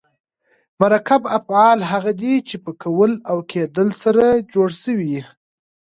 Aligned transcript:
مرکب 0.81 1.21
افعال 1.37 1.79
هغه 1.91 2.11
دي، 2.21 2.33
چي 2.47 2.55
په 2.65 2.71
کول 2.83 3.11
او 3.29 3.37
کېدل 3.51 3.89
سره 4.03 4.23
جوړ 4.53 4.69
سوي 4.83 5.07
یي. 5.13 5.23